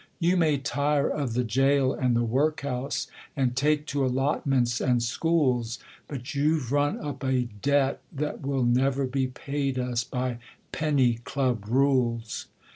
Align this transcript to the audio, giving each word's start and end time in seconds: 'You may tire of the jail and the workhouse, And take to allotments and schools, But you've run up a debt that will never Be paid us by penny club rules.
'You 0.17 0.35
may 0.35 0.57
tire 0.57 1.07
of 1.07 1.35
the 1.35 1.43
jail 1.43 1.93
and 1.93 2.15
the 2.15 2.23
workhouse, 2.23 3.05
And 3.37 3.55
take 3.55 3.85
to 3.93 4.03
allotments 4.03 4.81
and 4.81 5.03
schools, 5.03 5.77
But 6.07 6.33
you've 6.33 6.71
run 6.71 6.99
up 6.99 7.23
a 7.23 7.43
debt 7.43 8.01
that 8.11 8.41
will 8.41 8.63
never 8.63 9.05
Be 9.05 9.27
paid 9.27 9.77
us 9.77 10.03
by 10.03 10.39
penny 10.71 11.19
club 11.23 11.65
rules. 11.67 12.47